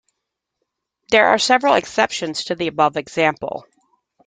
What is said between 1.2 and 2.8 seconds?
are several exceptions to the